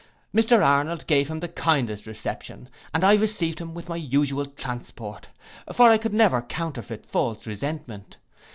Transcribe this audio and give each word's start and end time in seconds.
Mr 0.33 0.65
Arnold 0.65 1.05
gave 1.05 1.27
him 1.27 1.41
the 1.41 1.47
kindest 1.47 2.07
reception, 2.07 2.69
and 2.91 3.03
I 3.03 3.13
received 3.13 3.59
him 3.61 3.75
with 3.75 3.87
my 3.87 3.97
usual 3.97 4.47
transport; 4.47 5.27
for 5.71 5.91
I 5.91 5.99
could 5.99 6.11
never 6.15 6.41
counterfeit 6.41 7.05
false 7.05 7.45
resentment. 7.45 8.17